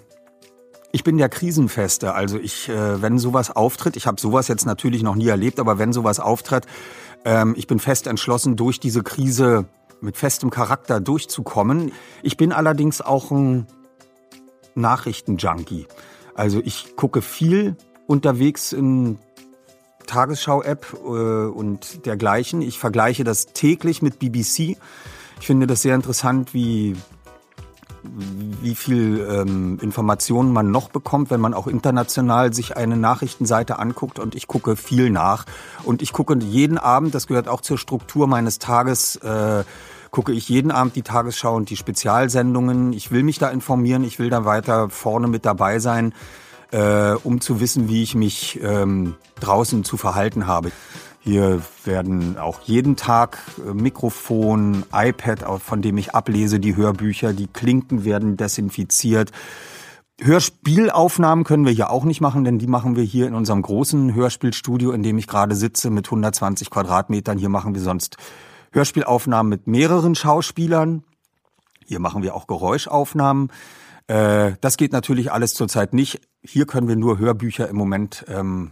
ich 0.91 1.03
bin 1.03 1.17
der 1.17 1.29
Krisenfeste. 1.29 2.13
Also 2.13 2.39
ich, 2.39 2.70
äh, 2.70 3.01
wenn 3.01 3.20
sowas 3.20 3.56
auftritt, 3.56 3.98
ich 3.98 4.08
habe 4.08 4.20
sowas 4.20 4.48
jetzt 4.48 4.65
natürlich 4.65 5.03
noch 5.03 5.15
nie 5.15 5.27
erlebt, 5.27 5.60
aber 5.60 5.77
wenn 5.77 5.94
sowas 5.94 6.20
auftritt, 6.20 6.65
ähm, 7.25 7.56
ich 7.58 7.67
bin 7.67 7.79
fest 7.79 8.08
entschlossen, 8.08 8.56
durch 8.56 8.79
diese 8.79 9.03
Krise 9.03 9.65
mit 10.01 10.17
festem 10.17 10.50
Charakter 10.50 11.00
durchzukommen. 11.00 11.91
Ich 12.22 12.38
bin 12.38 12.51
allerdings 12.51 13.01
auch 13.01 13.32
ein 13.32 13.67
Nachrichtenjunkie. 14.75 15.88
Also 16.36 16.62
ich 16.63 16.96
gucke 16.96 17.22
viel 17.22 17.75
unterwegs 18.06 18.72
in 18.74 19.17
Tagesschau-App 20.06 20.94
äh, 21.03 21.08
und 21.08 22.06
dergleichen. 22.06 22.62
Ich 22.62 22.79
vergleiche 22.79 23.24
das 23.24 23.48
täglich 23.48 24.01
mit 24.01 24.20
BBC. 24.20 24.77
Ich 25.39 25.46
finde 25.46 25.67
das 25.67 25.82
sehr 25.82 25.96
interessant, 25.96 26.53
wie 26.53 26.96
wie 28.61 28.75
viel 28.75 29.25
ähm, 29.29 29.79
Informationen 29.81 30.51
man 30.51 30.71
noch 30.71 30.89
bekommt, 30.89 31.29
wenn 31.29 31.39
man 31.39 31.53
auch 31.53 31.67
international 31.67 32.53
sich 32.53 32.77
eine 32.77 32.97
Nachrichtenseite 32.97 33.79
anguckt. 33.79 34.19
Und 34.19 34.35
ich 34.35 34.47
gucke 34.47 34.75
viel 34.75 35.09
nach. 35.09 35.45
Und 35.83 36.01
ich 36.01 36.13
gucke 36.13 36.35
jeden 36.37 36.77
Abend, 36.77 37.15
das 37.15 37.27
gehört 37.27 37.47
auch 37.47 37.61
zur 37.61 37.77
Struktur 37.77 38.27
meines 38.27 38.59
Tages, 38.59 39.15
äh, 39.17 39.63
gucke 40.11 40.31
ich 40.31 40.49
jeden 40.49 40.71
Abend 40.71 40.95
die 40.95 41.01
Tagesschau 41.01 41.55
und 41.55 41.69
die 41.69 41.75
Spezialsendungen. 41.75 42.93
Ich 42.93 43.11
will 43.11 43.23
mich 43.23 43.39
da 43.39 43.49
informieren, 43.49 44.03
ich 44.03 44.19
will 44.19 44.29
da 44.29 44.45
weiter 44.45 44.89
vorne 44.89 45.27
mit 45.27 45.45
dabei 45.45 45.79
sein, 45.79 46.13
äh, 46.71 47.13
um 47.23 47.41
zu 47.41 47.59
wissen, 47.59 47.89
wie 47.89 48.03
ich 48.03 48.15
mich 48.15 48.59
ähm, 48.61 49.15
draußen 49.39 49.83
zu 49.83 49.97
verhalten 49.97 50.47
habe. 50.47 50.71
Hier 51.27 51.62
werden 51.84 52.38
auch 52.38 52.62
jeden 52.62 52.96
Tag 52.96 53.39
äh, 53.57 53.74
Mikrofon, 53.74 54.86
iPad, 54.93 55.43
von 55.62 55.81
dem 55.81 55.98
ich 55.98 56.15
ablese, 56.15 56.62
die 56.62 56.77
Hörbücher, 56.77 57.34
die 57.34 57.48
Klinken 57.48 58.05
werden 58.05 58.38
desinfiziert. 58.38 59.31
Hörspielaufnahmen 60.22 61.43
können 61.43 61.65
wir 61.65 61.74
hier 61.74 61.89
auch 61.89 62.05
nicht 62.05 62.22
machen, 62.22 62.46
denn 62.46 62.60
die 62.60 62.67
machen 62.67 62.96
wir 62.96 63.03
hier 63.03 63.27
in 63.27 63.34
unserem 63.34 63.62
großen 63.62 64.15
Hörspielstudio, 64.15 64.93
in 64.93 65.03
dem 65.03 65.17
ich 65.17 65.27
gerade 65.27 65.53
sitze, 65.53 65.89
mit 65.89 66.05
120 66.07 66.69
Quadratmetern. 66.69 67.38
Hier 67.38 67.50
machen 67.50 67.75
wir 67.75 67.81
sonst 67.81 68.15
Hörspielaufnahmen 68.72 69.50
mit 69.50 69.67
mehreren 69.67 70.15
Schauspielern. 70.15 71.03
Hier 71.86 72.00
machen 72.00 72.24
wir 72.24 72.36
auch 72.36 72.48
Geräuschaufnahmen. 72.48 73.51
Äh, 74.07 74.53
das 74.62 74.77
geht 74.77 74.93
natürlich 74.93 75.34
alles 75.34 75.55
zurzeit 75.55 75.93
nicht. 75.93 76.22
Hier 76.41 76.65
können 76.65 76.88
wir 76.88 76.96
nur 76.96 77.19
Hörbücher 77.19 77.67
im 77.67 77.75
Moment 77.75 78.24
ähm, 78.29 78.72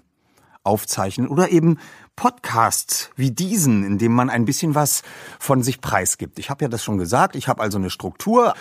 aufzeichnen 0.66 1.28
oder 1.28 1.50
eben 1.52 1.80
Podcasts 2.16 3.10
wie 3.16 3.32
diesen, 3.32 3.84
in 3.84 3.98
dem 3.98 4.14
man 4.14 4.30
ein 4.30 4.46
bisschen 4.46 4.76
was 4.76 5.04
von 5.40 5.64
sich 5.64 5.82
preisgibt. 5.82 6.40
Ich 6.40 6.50
habe 6.50 6.64
ja 6.64 6.70
das 6.70 6.84
schon 6.84 6.98
gesagt, 6.98 7.36
ich 7.36 7.48
habe 7.48 7.62
also 7.62 7.78
eine 7.78 7.90
Struktur. 7.90 8.54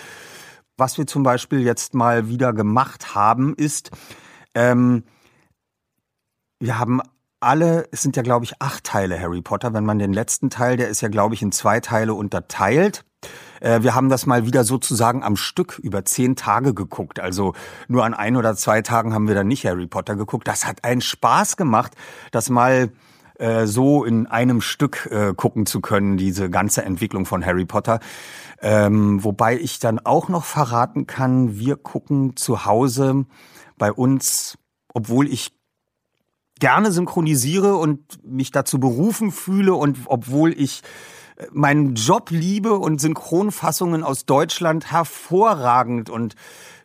Was 0.76 0.98
wir 0.98 1.06
zum 1.06 1.22
Beispiel 1.22 1.60
jetzt 1.60 1.94
mal 1.94 2.28
wieder 2.28 2.52
gemacht 2.52 3.14
haben, 3.14 3.54
ist, 3.54 3.90
ähm, 4.54 5.04
wir 6.58 6.78
haben 6.78 7.00
alle, 7.40 7.86
es 7.92 8.02
sind 8.02 8.16
ja 8.16 8.22
glaube 8.22 8.44
ich 8.44 8.60
acht 8.60 8.84
Teile 8.84 9.20
Harry 9.20 9.42
Potter, 9.42 9.72
wenn 9.72 9.84
man 9.84 9.98
den 9.98 10.12
letzten 10.12 10.50
Teil, 10.50 10.76
der 10.76 10.88
ist 10.88 11.00
ja 11.00 11.08
glaube 11.08 11.34
ich 11.34 11.42
in 11.42 11.52
zwei 11.52 11.80
Teile 11.80 12.14
unterteilt. 12.14 13.04
Äh, 13.64 13.82
wir 13.82 13.94
haben 13.94 14.08
das 14.10 14.26
mal 14.26 14.46
wieder 14.46 14.62
sozusagen 14.62 15.22
am 15.22 15.36
Stück 15.36 15.78
über 15.82 16.04
zehn 16.04 16.36
Tage 16.36 16.74
geguckt. 16.74 17.18
Also 17.18 17.54
nur 17.88 18.04
an 18.04 18.14
ein 18.14 18.36
oder 18.36 18.54
zwei 18.54 18.82
Tagen 18.82 19.14
haben 19.14 19.26
wir 19.26 19.34
dann 19.34 19.48
nicht 19.48 19.64
Harry 19.64 19.86
Potter 19.86 20.16
geguckt. 20.16 20.46
Das 20.46 20.66
hat 20.66 20.84
einen 20.84 21.00
Spaß 21.00 21.56
gemacht, 21.56 21.94
das 22.30 22.50
mal 22.50 22.92
äh, 23.38 23.66
so 23.66 24.04
in 24.04 24.26
einem 24.26 24.60
Stück 24.60 25.08
äh, 25.10 25.32
gucken 25.34 25.64
zu 25.66 25.80
können, 25.80 26.16
diese 26.16 26.50
ganze 26.50 26.84
Entwicklung 26.84 27.24
von 27.24 27.44
Harry 27.44 27.64
Potter. 27.64 28.00
Ähm, 28.60 29.24
wobei 29.24 29.58
ich 29.58 29.78
dann 29.78 29.98
auch 29.98 30.28
noch 30.28 30.44
verraten 30.44 31.06
kann, 31.06 31.58
wir 31.58 31.76
gucken 31.76 32.36
zu 32.36 32.66
Hause 32.66 33.24
bei 33.78 33.92
uns, 33.92 34.58
obwohl 34.92 35.26
ich 35.26 35.52
gerne 36.60 36.92
synchronisiere 36.92 37.76
und 37.76 38.24
mich 38.24 38.52
dazu 38.52 38.78
berufen 38.78 39.32
fühle 39.32 39.74
und 39.74 39.98
obwohl 40.06 40.52
ich 40.52 40.82
meinen 41.52 41.94
Job 41.94 42.30
liebe 42.30 42.74
und 42.74 43.00
Synchronfassungen 43.00 44.04
aus 44.04 44.24
Deutschland 44.24 44.90
hervorragend 44.90 46.10
und 46.10 46.36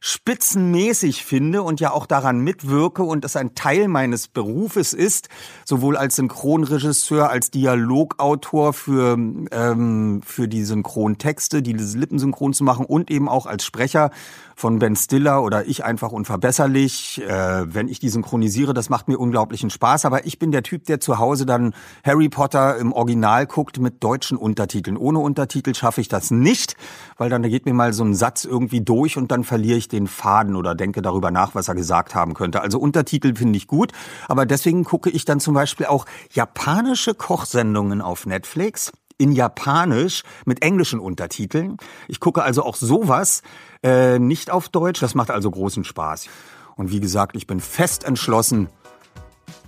spitzenmäßig 0.01 1.25
finde 1.25 1.63
und 1.63 1.79
ja 1.79 1.91
auch 1.91 2.05
daran 2.05 2.39
mitwirke 2.39 3.03
und 3.03 3.25
es 3.25 3.35
ein 3.35 3.55
Teil 3.55 3.87
meines 3.87 4.27
Berufes 4.27 4.93
ist, 4.93 5.29
sowohl 5.65 5.97
als 5.97 6.15
Synchronregisseur, 6.15 7.29
als 7.29 7.51
Dialogautor 7.51 8.73
für, 8.73 9.13
ähm, 9.13 10.21
für 10.25 10.47
die 10.47 10.63
Synchrontexte, 10.63 11.61
die 11.61 11.73
Lippensynchron 11.73 12.53
zu 12.53 12.63
machen 12.63 12.85
und 12.85 13.11
eben 13.11 13.27
auch 13.27 13.45
als 13.45 13.65
Sprecher 13.65 14.11
von 14.59 14.77
Ben 14.79 14.95
Stiller 14.95 15.41
oder 15.41 15.65
ich 15.67 15.85
einfach 15.85 16.11
unverbesserlich. 16.11 17.21
Äh, 17.21 17.73
wenn 17.73 17.87
ich 17.87 17.99
die 17.99 18.09
synchronisiere, 18.09 18.73
das 18.73 18.89
macht 18.89 19.07
mir 19.07 19.17
unglaublichen 19.17 19.69
Spaß. 19.69 20.03
Aber 20.05 20.25
ich 20.25 20.37
bin 20.37 20.51
der 20.51 20.63
Typ, 20.63 20.85
der 20.85 20.99
zu 20.99 21.17
Hause 21.17 21.45
dann 21.45 21.73
Harry 22.03 22.27
Potter 22.27 22.77
im 22.77 22.91
Original 22.91 23.47
guckt 23.47 23.79
mit 23.79 24.03
deutschen 24.03 24.37
Untertiteln. 24.37 24.97
Ohne 24.97 25.19
Untertitel 25.19 25.73
schaffe 25.73 26.01
ich 26.01 26.09
das 26.09 26.29
nicht, 26.29 26.75
weil 27.17 27.29
dann 27.29 27.43
geht 27.43 27.65
mir 27.65 27.73
mal 27.73 27.93
so 27.93 28.03
ein 28.03 28.13
Satz 28.13 28.43
irgendwie 28.43 28.81
durch 28.81 29.15
und 29.15 29.31
dann 29.31 29.45
verliere 29.45 29.77
ich 29.77 29.87
den 29.89 30.07
Faden 30.07 30.55
oder 30.55 30.75
denke 30.75 31.01
darüber 31.01 31.31
nach, 31.31 31.55
was 31.55 31.67
er 31.67 31.75
gesagt 31.75 32.15
haben 32.15 32.33
könnte. 32.33 32.61
Also 32.61 32.79
Untertitel 32.79 33.35
finde 33.35 33.57
ich 33.57 33.67
gut, 33.67 33.91
aber 34.27 34.45
deswegen 34.45 34.83
gucke 34.83 35.09
ich 35.09 35.25
dann 35.25 35.39
zum 35.39 35.53
Beispiel 35.53 35.87
auch 35.87 36.05
japanische 36.31 37.13
Kochsendungen 37.13 38.01
auf 38.01 38.25
Netflix 38.25 38.91
in 39.17 39.33
Japanisch 39.33 40.23
mit 40.45 40.63
englischen 40.63 40.99
Untertiteln. 40.99 41.77
Ich 42.07 42.19
gucke 42.19 42.41
also 42.41 42.63
auch 42.63 42.75
sowas 42.75 43.43
äh, 43.83 44.17
nicht 44.17 44.49
auf 44.49 44.69
Deutsch. 44.69 45.01
Das 45.01 45.13
macht 45.13 45.29
also 45.29 45.51
großen 45.51 45.83
Spaß. 45.83 46.27
Und 46.75 46.91
wie 46.91 47.01
gesagt, 47.01 47.35
ich 47.35 47.45
bin 47.45 47.59
fest 47.59 48.05
entschlossen, 48.05 48.69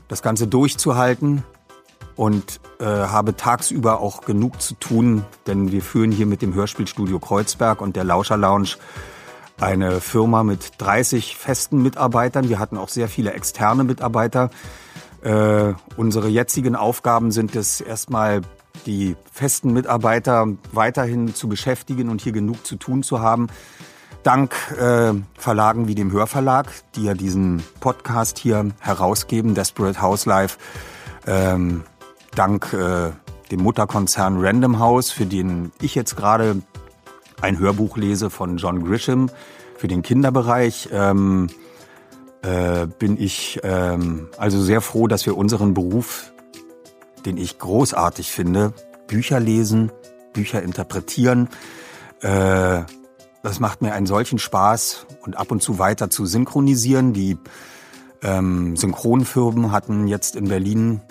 das 0.07 0.21
Ganze 0.21 0.47
durchzuhalten 0.47 1.43
und 2.15 2.59
äh, 2.79 2.85
habe 2.85 3.35
tagsüber 3.35 3.99
auch 3.99 4.21
genug 4.21 4.61
zu 4.61 4.75
tun, 4.75 5.25
denn 5.47 5.71
wir 5.71 5.81
führen 5.81 6.11
hier 6.11 6.25
mit 6.25 6.41
dem 6.41 6.53
Hörspielstudio 6.53 7.19
Kreuzberg 7.19 7.81
und 7.81 7.95
der 7.95 8.03
Lauscher 8.03 8.37
Lounge 8.37 8.75
eine 9.61 10.01
Firma 10.01 10.43
mit 10.43 10.71
30 10.79 11.37
festen 11.37 11.81
Mitarbeitern. 11.81 12.49
Wir 12.49 12.59
hatten 12.59 12.77
auch 12.77 12.89
sehr 12.89 13.07
viele 13.07 13.33
externe 13.33 13.83
Mitarbeiter. 13.83 14.49
Äh, 15.21 15.73
unsere 15.97 16.27
jetzigen 16.27 16.75
Aufgaben 16.75 17.31
sind 17.31 17.55
es 17.55 17.79
erstmal 17.79 18.41
die 18.85 19.15
festen 19.31 19.71
Mitarbeiter 19.73 20.47
weiterhin 20.71 21.35
zu 21.35 21.47
beschäftigen 21.47 22.09
und 22.09 22.21
hier 22.21 22.31
genug 22.31 22.65
zu 22.65 22.75
tun 22.75 23.03
zu 23.03 23.19
haben. 23.19 23.47
Dank 24.23 24.55
äh, 24.79 25.13
Verlagen 25.37 25.87
wie 25.87 25.95
dem 25.95 26.11
Hörverlag, 26.11 26.67
die 26.95 27.03
ja 27.03 27.13
diesen 27.13 27.63
Podcast 27.79 28.39
hier 28.39 28.71
herausgeben, 28.79 29.53
Desperate 29.53 30.01
House 30.01 30.25
Life. 30.25 30.57
Ähm, 31.27 31.83
dank 32.35 32.73
äh, 32.73 33.11
dem 33.51 33.61
Mutterkonzern 33.61 34.43
Random 34.43 34.79
House, 34.79 35.11
für 35.11 35.25
den 35.25 35.71
ich 35.81 35.93
jetzt 35.95 36.15
gerade 36.15 36.61
ein 37.41 37.59
Hörbuch 37.59 37.97
lese 37.97 38.29
von 38.29 38.57
John 38.57 38.83
Grisham 38.83 39.29
für 39.77 39.87
den 39.87 40.01
Kinderbereich. 40.01 40.89
Ähm, 40.91 41.47
äh, 42.41 42.87
bin 42.87 43.21
ich 43.21 43.59
ähm, 43.63 44.29
also 44.37 44.61
sehr 44.61 44.81
froh, 44.81 45.07
dass 45.07 45.25
wir 45.25 45.37
unseren 45.37 45.73
Beruf 45.73 46.31
den 47.25 47.37
ich 47.37 47.59
großartig 47.59 48.31
finde. 48.31 48.73
Bücher 49.07 49.39
lesen, 49.39 49.91
Bücher 50.33 50.61
interpretieren. 50.61 51.49
Äh, 52.21 52.81
das 53.43 53.59
macht 53.59 53.81
mir 53.81 53.93
einen 53.93 54.05
solchen 54.05 54.39
Spaß 54.39 55.07
und 55.21 55.37
ab 55.37 55.51
und 55.51 55.61
zu 55.61 55.79
weiter 55.79 56.09
zu 56.09 56.25
synchronisieren. 56.25 57.13
Die 57.13 57.37
ähm, 58.21 58.75
Synchronfirmen 58.77 59.71
hatten 59.71 60.07
jetzt 60.07 60.35
in 60.35 60.47
Berlin 60.47 61.01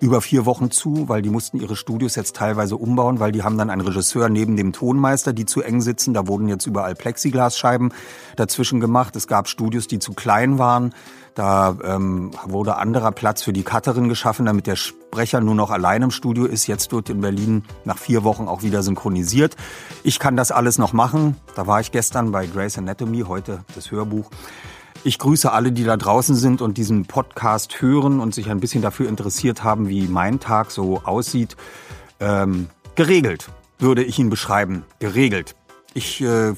über 0.00 0.20
vier 0.20 0.46
Wochen 0.46 0.70
zu, 0.70 1.08
weil 1.08 1.22
die 1.22 1.30
mussten 1.30 1.60
ihre 1.60 1.74
Studios 1.74 2.14
jetzt 2.14 2.36
teilweise 2.36 2.76
umbauen, 2.76 3.18
weil 3.18 3.32
die 3.32 3.42
haben 3.42 3.58
dann 3.58 3.70
einen 3.70 3.82
Regisseur 3.82 4.28
neben 4.28 4.56
dem 4.56 4.72
Tonmeister, 4.72 5.32
die 5.32 5.44
zu 5.44 5.62
eng 5.62 5.80
sitzen. 5.80 6.14
Da 6.14 6.28
wurden 6.28 6.48
jetzt 6.48 6.66
überall 6.66 6.94
Plexiglasscheiben 6.94 7.92
dazwischen 8.36 8.80
gemacht. 8.80 9.16
Es 9.16 9.26
gab 9.26 9.48
Studios, 9.48 9.88
die 9.88 9.98
zu 9.98 10.12
klein 10.12 10.58
waren. 10.58 10.94
Da 11.34 11.76
ähm, 11.84 12.32
wurde 12.46 12.76
anderer 12.76 13.12
Platz 13.12 13.42
für 13.42 13.52
die 13.52 13.62
Cutterin 13.62 14.08
geschaffen, 14.08 14.46
damit 14.46 14.66
der 14.66 14.76
Sprecher 14.76 15.40
nur 15.40 15.54
noch 15.54 15.70
allein 15.70 16.02
im 16.02 16.10
Studio 16.10 16.46
ist. 16.46 16.66
Jetzt 16.66 16.92
wird 16.92 17.10
in 17.10 17.20
Berlin 17.20 17.64
nach 17.84 17.98
vier 17.98 18.24
Wochen 18.24 18.48
auch 18.48 18.62
wieder 18.62 18.82
synchronisiert. 18.82 19.56
Ich 20.02 20.18
kann 20.18 20.36
das 20.36 20.52
alles 20.52 20.78
noch 20.78 20.92
machen. 20.92 21.36
Da 21.54 21.66
war 21.66 21.80
ich 21.80 21.92
gestern 21.92 22.32
bei 22.32 22.46
Grey's 22.46 22.78
Anatomy, 22.78 23.20
heute 23.20 23.64
das 23.74 23.90
Hörbuch. 23.90 24.30
Ich 25.04 25.18
grüße 25.18 25.52
alle, 25.52 25.72
die 25.72 25.84
da 25.84 25.96
draußen 25.96 26.34
sind 26.34 26.60
und 26.60 26.76
diesen 26.76 27.06
Podcast 27.06 27.80
hören 27.80 28.20
und 28.20 28.34
sich 28.34 28.50
ein 28.50 28.60
bisschen 28.60 28.82
dafür 28.82 29.08
interessiert 29.08 29.62
haben, 29.62 29.88
wie 29.88 30.08
mein 30.08 30.40
Tag 30.40 30.70
so 30.70 31.02
aussieht. 31.04 31.56
Ähm, 32.20 32.68
geregelt 32.94 33.48
würde 33.78 34.02
ich 34.02 34.18
ihn 34.18 34.28
beschreiben. 34.28 34.84
Geregelt. 34.98 35.54
Ich 35.94 36.20
äh, 36.20 36.54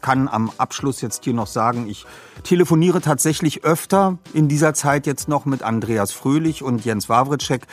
kann 0.00 0.28
am 0.28 0.50
Abschluss 0.58 1.00
jetzt 1.00 1.24
hier 1.24 1.32
noch 1.32 1.46
sagen, 1.46 1.88
ich 1.88 2.06
telefoniere 2.42 3.00
tatsächlich 3.00 3.64
öfter 3.64 4.18
in 4.32 4.48
dieser 4.48 4.74
Zeit 4.74 5.06
jetzt 5.06 5.28
noch 5.28 5.46
mit 5.46 5.62
Andreas 5.62 6.12
Fröhlich 6.12 6.62
und 6.62 6.84
Jens 6.84 7.08
Wawritschek. 7.08 7.66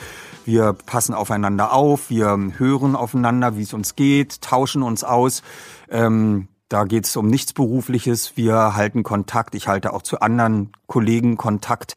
Wir 0.44 0.72
passen 0.72 1.14
aufeinander 1.14 1.72
auf, 1.72 2.10
wir 2.10 2.36
hören 2.56 2.96
aufeinander, 2.96 3.56
wie 3.56 3.62
es 3.62 3.72
uns 3.72 3.96
geht, 3.96 4.42
tauschen 4.42 4.82
uns 4.82 5.04
aus. 5.04 5.42
Ähm, 5.88 6.48
da 6.68 6.84
geht 6.84 7.06
es 7.06 7.16
um 7.16 7.26
nichts 7.26 7.52
Berufliches. 7.52 8.36
Wir 8.36 8.74
halten 8.74 9.02
Kontakt. 9.02 9.54
Ich 9.54 9.68
halte 9.68 9.92
auch 9.92 10.02
zu 10.02 10.20
anderen 10.20 10.72
Kollegen 10.86 11.36
Kontakt. 11.36 11.96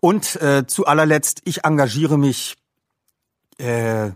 Und 0.00 0.40
äh, 0.40 0.66
zu 0.66 0.86
allerletzt, 0.86 1.42
ich 1.44 1.64
engagiere 1.64 2.18
mich 2.18 2.56
äh, 3.58 4.10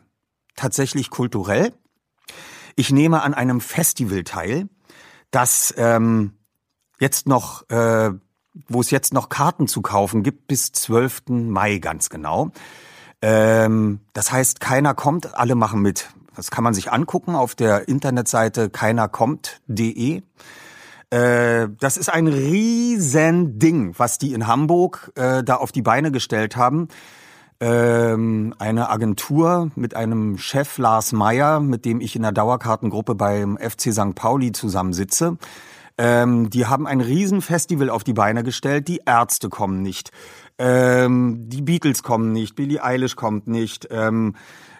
tatsächlich 0.57 1.11
kulturell. 1.11 1.73
Ich 2.76 2.91
nehme 2.91 3.23
an 3.23 3.35
einem 3.35 3.61
Festival 3.61 4.25
teil, 4.25 4.69
das 5.31 5.75
ähm, 5.76 6.33
jetzt 6.99 7.26
noch, 7.26 7.69
äh, 7.69 8.11
wo 8.69 8.81
es 8.81 8.91
jetzt 8.91 9.12
noch 9.12 9.29
Karten 9.29 9.69
zu 9.69 9.83
kaufen 9.83 10.23
gibt, 10.23 10.47
bis 10.47 10.73
12. 10.73 11.25
Mai 11.29 11.79
ganz 11.79 12.09
genau. 12.09 12.50
Ähm, 13.21 14.00
das 14.12 14.33
heißt, 14.33 14.61
keiner 14.61 14.95
kommt, 14.95 15.35
alle 15.35 15.55
machen 15.55 15.81
mit. 15.83 16.09
Das 16.37 16.50
kann 16.50 16.64
man 16.64 16.75
sich 16.75 16.93
angucken 16.93 17.35
auf 17.35 17.55
der 17.55 17.88
Internetseite 17.88 18.71
keinerkommt.de. 18.71 20.23
Äh, 21.11 21.69
das 21.79 21.97
ist 21.97 22.09
ein 22.09 22.26
riesen 22.26 23.59
Ding, 23.59 23.95
was 23.97 24.19
die 24.19 24.33
in 24.33 24.47
Hamburg 24.47 25.12
äh, 25.14 25.45
da 25.45 25.57
auf 25.57 25.71
die 25.73 25.83
Beine 25.83 26.11
gestellt 26.11 26.57
haben. 26.57 26.88
Ähm, 27.61 28.55
eine 28.59 28.91
Agentur 28.91 29.71
mit 29.76 29.95
einem 29.95 30.38
Chef 30.38 30.76
Lars 30.79 31.12
Meyer, 31.12 31.61
mit 31.61 31.85
dem 31.85 32.00
ich 32.00 32.17
in 32.17 32.23
der 32.23 32.33
Dauerkartengruppe 32.33 33.14
beim 33.14 33.57
FC 33.57 33.93
St. 33.93 34.14
Pauli 34.17 34.53
zusammensitze. 34.53 35.38
Ähm, 35.97 36.50
die 36.50 36.67
haben 36.67 36.88
ein 36.88 37.00
Riesenfestival 37.00 37.91
auf 37.91 38.03
die 38.03 38.12
Beine 38.12 38.43
gestellt. 38.43 38.88
Die 38.88 39.03
Ärzte 39.07 39.49
kommen 39.49 39.83
nicht. 39.83 40.11
Ähm, 40.59 41.49
die 41.49 41.62
Beatles 41.62 42.03
kommen 42.03 42.33
nicht. 42.33 42.57
Billie 42.57 42.83
Eilish 42.83 43.14
kommt 43.14 43.47
nicht. 43.47 43.88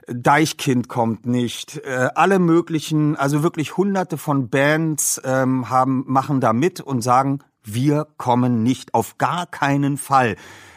Deichkind 0.09 0.89
kommt 0.89 1.27
nicht, 1.27 1.79
äh, 1.79 2.09
alle 2.15 2.39
möglichen, 2.39 3.17
also 3.17 3.43
wirklich 3.43 3.77
hunderte 3.77 4.19
von 4.19 4.49
Bands 4.49 5.21
ähm, 5.25 5.71
haben, 5.71 6.05
machen 6.07 6.41
da 6.41 6.53
mit 6.53 6.81
und 6.81 7.03
sagen, 7.03 7.41
wir 7.63 8.07
kommen 8.19 8.63
nicht, 8.63 8.95
auf 8.95 9.17
gar 9.19 9.47
keinen 9.47 9.97
Fall 9.97 10.37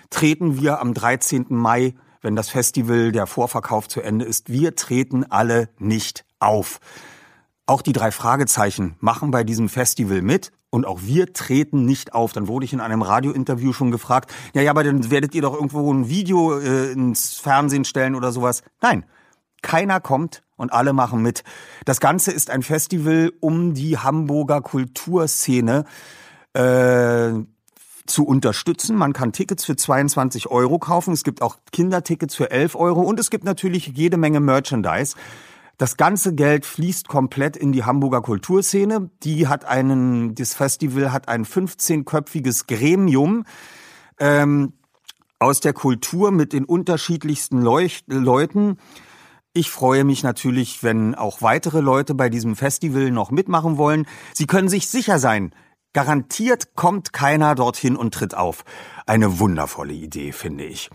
treten 0.10 0.62
wir 0.62 0.80
am 0.80 0.94
13. 0.94 1.48
Mai, 1.50 1.94
wenn 2.22 2.36
das 2.36 2.50
Festival, 2.50 3.12
der 3.12 3.28
Vorverkauf 3.28 3.88
zu 3.88 4.02
Ende 4.02 4.26
ist, 4.26 4.50
wir 4.50 4.76
treten 4.76 5.26
alle 5.30 5.70
nicht 5.80 6.26
auf. 6.40 6.80
Auch 7.66 7.82
die 7.82 7.94
drei 7.94 8.12
Fragezeichen 8.12 8.96
machen 9.00 9.32
bei 9.32 9.44
diesem 9.44 9.70
Festival 9.70 10.22
mit 10.22 10.52
und 10.70 10.86
auch 10.86 11.02
wir 11.04 11.34
treten 11.34 11.86
nicht 11.86 12.14
auf. 12.14 12.32
Dann 12.32 12.48
wurde 12.48 12.66
ich 12.66 12.74
in 12.74 12.80
einem 12.80 13.02
Radiointerview 13.02 13.74
schon 13.74 13.92
gefragt, 13.92 14.34
ja, 14.54 14.62
ja, 14.62 14.72
aber 14.72 14.84
dann 14.84 15.12
werdet 15.12 15.36
ihr 15.36 15.42
doch 15.42 15.54
irgendwo 15.54 15.92
ein 15.94 16.10
Video 16.10 16.58
äh, 16.58 16.92
ins 16.92 17.36
Fernsehen 17.36 17.86
stellen 17.86 18.16
oder 18.16 18.32
sowas. 18.32 18.64
Nein, 18.82 19.06
keiner 19.62 20.00
kommt 20.00 20.44
und 20.56 20.74
alle 20.74 20.94
machen 20.94 21.22
mit. 21.22 21.44
Das 21.86 22.00
Ganze 22.00 22.32
ist 22.32 22.50
ein 22.50 22.64
Festival 22.64 23.32
um 23.40 23.74
die 23.74 23.98
Hamburger 23.98 24.62
Kulturszene 24.62 25.86
äh, 26.54 27.32
zu 28.06 28.26
unterstützen. 28.26 28.96
Man 28.96 29.14
kann 29.14 29.34
Tickets 29.34 29.66
für 29.66 29.76
22 29.76 30.48
Euro 30.48 30.80
kaufen. 30.80 31.14
Es 31.14 31.24
gibt 31.24 31.42
auch 31.42 31.58
Kindertickets 31.72 32.36
für 32.36 32.52
11 32.52 32.76
Euro 32.76 33.02
und 33.02 33.20
es 33.20 33.30
gibt 33.30 33.44
natürlich 33.44 33.88
jede 33.88 34.18
Menge 34.18 34.40
Merchandise. 34.40 35.16
Das 35.78 35.96
ganze 35.96 36.34
Geld 36.34 36.66
fließt 36.66 37.08
komplett 37.08 37.56
in 37.56 37.72
die 37.72 37.84
Hamburger 37.84 38.22
Kulturszene. 38.22 39.12
Die 39.22 39.48
hat 39.48 39.66
einen, 39.66 40.34
das 40.34 40.56
Festival 40.56 41.12
hat 41.12 41.28
ein 41.28 41.46
15-köpfiges 41.46 42.66
Gremium. 42.68 43.46
Ähm, 44.20 44.74
aus 45.40 45.60
der 45.60 45.74
Kultur 45.74 46.32
mit 46.32 46.54
den 46.54 46.66
unterschiedlichsten 46.66 47.62
Leucht 47.62 48.06
Leuten. 48.08 48.78
Ich 49.58 49.72
freue 49.72 50.04
mich 50.04 50.22
natürlich, 50.22 50.84
wenn 50.84 51.16
auch 51.16 51.42
weitere 51.42 51.80
Leute 51.80 52.14
bei 52.14 52.30
diesem 52.30 52.56
Festival 52.56 53.10
noch 53.10 53.32
mitmachen 53.32 53.80
wollen. 53.80 54.06
Sie 54.36 54.46
können 54.46 54.70
sich 54.70 54.88
sicher 54.88 55.18
sein, 55.18 55.52
garantiert 55.94 56.76
kommt 56.76 57.12
keiner 57.12 57.56
dorthin 57.56 57.96
und 57.96 58.14
tritt 58.14 58.36
auf. 58.36 58.64
Eine 59.08 59.40
wundervolle 59.40 59.94
Idee, 59.94 60.32
finde 60.32 60.64
ich. 60.66 60.92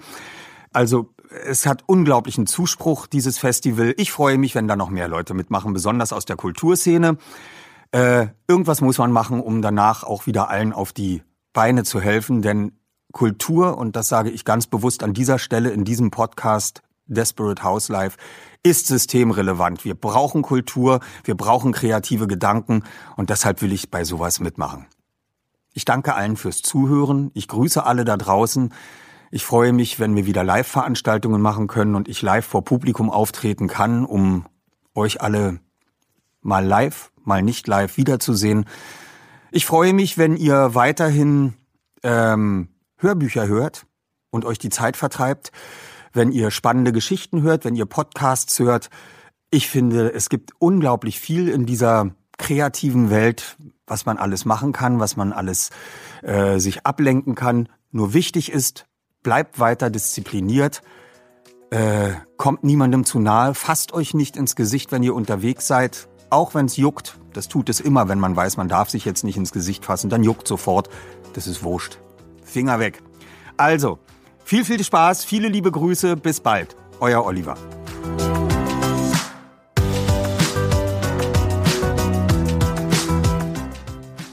Also 0.72 1.12
es 1.44 1.66
hat 1.66 1.82
unglaublichen 1.88 2.46
Zuspruch, 2.46 3.08
dieses 3.08 3.36
Festival. 3.36 3.94
Ich 3.96 4.12
freue 4.12 4.38
mich, 4.38 4.54
wenn 4.54 4.68
da 4.68 4.76
noch 4.76 4.90
mehr 4.90 5.08
Leute 5.08 5.34
mitmachen, 5.34 5.72
besonders 5.72 6.12
aus 6.12 6.24
der 6.24 6.36
Kulturszene. 6.36 7.18
Äh, 7.90 8.28
irgendwas 8.46 8.80
muss 8.80 8.98
man 8.98 9.10
machen, 9.10 9.40
um 9.40 9.60
danach 9.60 10.04
auch 10.04 10.26
wieder 10.26 10.50
allen 10.50 10.72
auf 10.72 10.92
die 10.92 11.24
Beine 11.52 11.82
zu 11.82 12.00
helfen, 12.00 12.42
denn 12.42 12.78
Kultur, 13.10 13.76
und 13.76 13.96
das 13.96 14.08
sage 14.08 14.30
ich 14.30 14.44
ganz 14.44 14.68
bewusst 14.68 15.02
an 15.02 15.14
dieser 15.14 15.40
Stelle 15.40 15.70
in 15.70 15.84
diesem 15.84 16.12
Podcast 16.12 16.80
Desperate 17.06 17.62
House 17.62 17.88
Life, 17.88 18.16
ist 18.62 18.86
systemrelevant. 18.86 19.84
Wir 19.84 19.94
brauchen 19.94 20.42
Kultur, 20.42 21.00
wir 21.24 21.36
brauchen 21.36 21.72
kreative 21.72 22.26
Gedanken 22.26 22.84
und 23.16 23.30
deshalb 23.30 23.62
will 23.62 23.72
ich 23.72 23.90
bei 23.90 24.04
sowas 24.04 24.40
mitmachen. 24.40 24.86
Ich 25.74 25.84
danke 25.84 26.14
allen 26.14 26.36
fürs 26.36 26.62
Zuhören. 26.62 27.30
Ich 27.34 27.48
grüße 27.48 27.84
alle 27.84 28.04
da 28.04 28.16
draußen. 28.16 28.72
Ich 29.30 29.44
freue 29.44 29.72
mich, 29.72 29.98
wenn 29.98 30.14
wir 30.14 30.26
wieder 30.26 30.44
Live-Veranstaltungen 30.44 31.40
machen 31.40 31.66
können 31.66 31.94
und 31.94 32.08
ich 32.08 32.20
live 32.20 32.44
vor 32.44 32.64
Publikum 32.64 33.10
auftreten 33.10 33.66
kann, 33.66 34.04
um 34.04 34.46
euch 34.94 35.22
alle 35.22 35.60
mal 36.42 36.64
live, 36.64 37.10
mal 37.24 37.42
nicht 37.42 37.66
live 37.66 37.96
wiederzusehen. 37.96 38.66
Ich 39.50 39.64
freue 39.64 39.94
mich, 39.94 40.18
wenn 40.18 40.36
ihr 40.36 40.74
weiterhin 40.74 41.54
ähm, 42.02 42.68
Hörbücher 42.98 43.46
hört 43.46 43.86
und 44.30 44.44
euch 44.44 44.58
die 44.58 44.70
Zeit 44.70 44.96
vertreibt 44.96 45.50
wenn 46.12 46.32
ihr 46.32 46.50
spannende 46.50 46.92
Geschichten 46.92 47.42
hört, 47.42 47.64
wenn 47.64 47.74
ihr 47.74 47.86
Podcasts 47.86 48.58
hört. 48.58 48.90
Ich 49.50 49.68
finde, 49.68 50.12
es 50.12 50.28
gibt 50.28 50.52
unglaublich 50.58 51.20
viel 51.20 51.48
in 51.48 51.66
dieser 51.66 52.14
kreativen 52.38 53.10
Welt, 53.10 53.56
was 53.86 54.06
man 54.06 54.18
alles 54.18 54.44
machen 54.44 54.72
kann, 54.72 55.00
was 55.00 55.16
man 55.16 55.32
alles 55.32 55.70
äh, 56.22 56.58
sich 56.58 56.86
ablenken 56.86 57.34
kann. 57.34 57.68
Nur 57.90 58.14
wichtig 58.14 58.50
ist, 58.50 58.86
bleibt 59.22 59.58
weiter 59.58 59.90
diszipliniert, 59.90 60.82
äh, 61.70 62.12
kommt 62.36 62.64
niemandem 62.64 63.04
zu 63.04 63.18
nahe, 63.18 63.54
fasst 63.54 63.92
euch 63.92 64.14
nicht 64.14 64.36
ins 64.36 64.56
Gesicht, 64.56 64.92
wenn 64.92 65.02
ihr 65.02 65.14
unterwegs 65.14 65.66
seid, 65.66 66.08
auch 66.30 66.54
wenn 66.54 66.66
es 66.66 66.76
juckt. 66.76 67.18
Das 67.32 67.48
tut 67.48 67.68
es 67.68 67.80
immer, 67.80 68.08
wenn 68.08 68.18
man 68.18 68.36
weiß, 68.36 68.56
man 68.56 68.68
darf 68.68 68.90
sich 68.90 69.04
jetzt 69.04 69.24
nicht 69.24 69.36
ins 69.36 69.52
Gesicht 69.52 69.84
fassen, 69.84 70.10
dann 70.10 70.22
juckt 70.22 70.48
sofort. 70.48 70.88
Das 71.34 71.46
ist 71.46 71.62
wurscht. 71.62 71.98
Finger 72.44 72.78
weg. 72.78 73.02
Also, 73.56 73.98
viel, 74.44 74.64
viel 74.64 74.82
Spaß, 74.82 75.24
viele 75.24 75.48
liebe 75.48 75.70
Grüße, 75.70 76.16
bis 76.16 76.40
bald. 76.40 76.76
Euer 77.00 77.24
Oliver. 77.24 77.56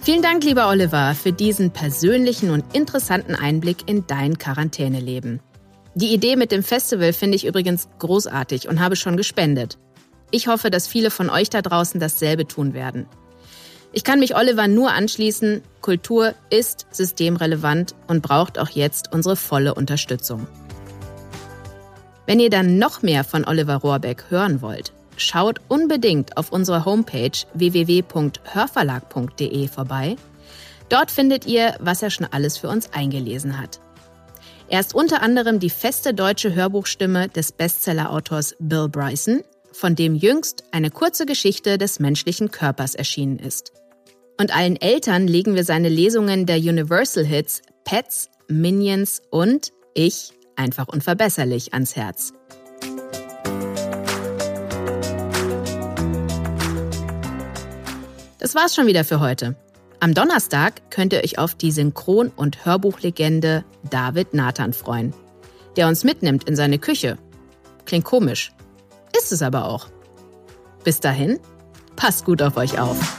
Vielen 0.09 0.23
Dank, 0.23 0.43
lieber 0.43 0.69
Oliver, 0.69 1.13
für 1.13 1.31
diesen 1.31 1.71
persönlichen 1.71 2.49
und 2.49 2.63
interessanten 2.75 3.35
Einblick 3.35 3.87
in 3.87 4.07
dein 4.07 4.39
Quarantäneleben. 4.39 5.39
Die 5.93 6.13
Idee 6.13 6.35
mit 6.35 6.51
dem 6.51 6.63
Festival 6.63 7.13
finde 7.13 7.35
ich 7.35 7.45
übrigens 7.45 7.89
großartig 7.99 8.67
und 8.67 8.79
habe 8.79 8.95
schon 8.95 9.17
gespendet. 9.17 9.77
Ich 10.31 10.47
hoffe, 10.47 10.71
dass 10.71 10.87
viele 10.87 11.11
von 11.11 11.29
euch 11.29 11.49
da 11.49 11.61
draußen 11.61 11.99
dasselbe 11.99 12.47
tun 12.47 12.73
werden. 12.73 13.05
Ich 13.91 14.03
kann 14.03 14.19
mich 14.19 14.35
Oliver 14.35 14.67
nur 14.67 14.91
anschließen, 14.91 15.63
Kultur 15.81 16.35
ist 16.51 16.85
systemrelevant 16.91 17.95
und 18.07 18.21
braucht 18.21 18.59
auch 18.59 18.69
jetzt 18.69 19.11
unsere 19.11 19.35
volle 19.35 19.73
Unterstützung. 19.73 20.45
Wenn 22.27 22.39
ihr 22.39 22.51
dann 22.51 22.77
noch 22.77 23.01
mehr 23.01 23.23
von 23.23 23.45
Oliver 23.45 23.77
Rohrbeck 23.77 24.25
hören 24.29 24.61
wollt, 24.61 24.93
schaut 25.17 25.59
unbedingt 25.67 26.37
auf 26.37 26.51
unserer 26.51 26.85
Homepage 26.85 27.31
www.hörverlag.de 27.55 29.67
vorbei. 29.67 30.15
Dort 30.89 31.09
findet 31.09 31.47
ihr, 31.47 31.75
was 31.79 32.03
er 32.03 32.11
schon 32.11 32.27
alles 32.29 32.57
für 32.57 32.69
uns 32.69 32.93
eingelesen 32.93 33.59
hat. 33.59 33.79
Er 34.67 34.81
ist 34.81 34.93
unter 34.93 35.23
anderem 35.23 35.59
die 35.59 35.71
feste 35.71 36.13
deutsche 36.13 36.53
Hörbuchstimme 36.53 37.29
des 37.29 37.51
Bestseller-Autors 37.51 38.55
Bill 38.59 38.87
Bryson, 38.87 39.41
von 39.71 39.95
dem 39.95 40.13
jüngst 40.13 40.65
eine 40.71 40.91
kurze 40.91 41.25
Geschichte 41.25 41.79
des 41.79 41.99
menschlichen 41.99 42.51
Körpers 42.51 42.93
erschienen 42.93 43.39
ist. 43.39 43.71
Und 44.39 44.55
allen 44.55 44.77
Eltern 44.77 45.27
legen 45.27 45.55
wir 45.55 45.65
seine 45.65 45.89
Lesungen 45.89 46.45
der 46.45 46.55
Universal 46.55 47.25
Hits 47.25 47.61
Pets, 47.83 48.29
Minions 48.47 49.21
und 49.31 49.73
Ich 49.93 50.31
einfach 50.55 50.87
unverbesserlich 50.87 51.73
ans 51.73 51.97
Herz. 51.97 52.31
Das 58.37 58.55
war's 58.55 58.73
schon 58.73 58.87
wieder 58.87 59.03
für 59.03 59.19
heute. 59.19 59.57
Am 59.99 60.13
Donnerstag 60.13 60.89
könnt 60.89 61.11
ihr 61.11 61.21
euch 61.21 61.37
auf 61.37 61.55
die 61.55 61.73
Synchron- 61.73 62.31
und 62.33 62.65
Hörbuchlegende 62.65 63.65
David 63.89 64.33
Nathan 64.33 64.71
freuen, 64.71 65.13
der 65.75 65.89
uns 65.89 66.05
mitnimmt 66.05 66.45
in 66.45 66.55
seine 66.55 66.79
Küche. 66.79 67.17
Klingt 67.83 68.05
komisch, 68.05 68.53
ist 69.17 69.33
es 69.33 69.41
aber 69.41 69.65
auch. 69.65 69.89
Bis 70.85 71.01
dahin, 71.01 71.41
passt 71.97 72.23
gut 72.23 72.41
auf 72.41 72.55
euch 72.55 72.79
auf. 72.79 73.18